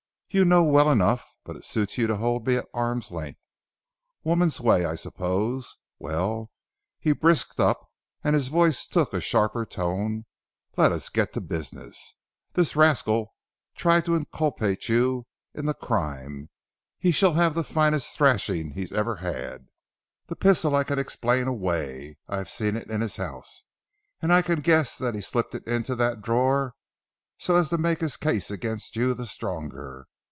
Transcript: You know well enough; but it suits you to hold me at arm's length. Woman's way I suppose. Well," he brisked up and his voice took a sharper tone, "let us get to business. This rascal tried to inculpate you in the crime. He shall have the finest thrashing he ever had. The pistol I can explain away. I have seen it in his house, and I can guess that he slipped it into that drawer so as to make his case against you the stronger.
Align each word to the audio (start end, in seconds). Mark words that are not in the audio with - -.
You 0.33 0.45
know 0.45 0.63
well 0.63 0.89
enough; 0.89 1.35
but 1.43 1.57
it 1.57 1.65
suits 1.65 1.97
you 1.97 2.07
to 2.07 2.15
hold 2.15 2.47
me 2.47 2.55
at 2.55 2.65
arm's 2.73 3.11
length. 3.11 3.49
Woman's 4.23 4.61
way 4.61 4.85
I 4.85 4.95
suppose. 4.95 5.75
Well," 5.99 6.51
he 7.01 7.11
brisked 7.11 7.59
up 7.59 7.91
and 8.23 8.33
his 8.33 8.47
voice 8.47 8.87
took 8.87 9.13
a 9.13 9.19
sharper 9.19 9.65
tone, 9.65 10.23
"let 10.77 10.93
us 10.93 11.09
get 11.09 11.33
to 11.33 11.41
business. 11.41 12.15
This 12.53 12.77
rascal 12.77 13.35
tried 13.75 14.05
to 14.05 14.15
inculpate 14.15 14.87
you 14.87 15.27
in 15.53 15.65
the 15.65 15.73
crime. 15.73 16.47
He 16.97 17.11
shall 17.11 17.33
have 17.33 17.53
the 17.53 17.61
finest 17.61 18.15
thrashing 18.15 18.69
he 18.71 18.87
ever 18.95 19.17
had. 19.17 19.67
The 20.27 20.37
pistol 20.37 20.73
I 20.77 20.85
can 20.85 20.97
explain 20.97 21.47
away. 21.47 22.17
I 22.29 22.37
have 22.37 22.49
seen 22.49 22.77
it 22.77 22.89
in 22.89 23.01
his 23.01 23.17
house, 23.17 23.65
and 24.21 24.31
I 24.31 24.43
can 24.43 24.61
guess 24.61 24.97
that 24.97 25.13
he 25.13 25.19
slipped 25.19 25.55
it 25.55 25.67
into 25.67 25.93
that 25.97 26.21
drawer 26.21 26.75
so 27.37 27.57
as 27.57 27.67
to 27.71 27.77
make 27.77 27.99
his 27.99 28.15
case 28.15 28.49
against 28.49 28.95
you 28.95 29.13
the 29.13 29.25
stronger. 29.25 30.07